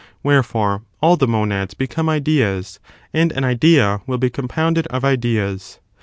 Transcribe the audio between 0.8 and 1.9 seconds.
all the monads